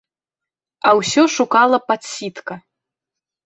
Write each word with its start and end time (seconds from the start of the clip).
А 0.87 0.93
ўсё 1.01 1.21
шукала 1.37 1.77
падсітка. 1.93 2.53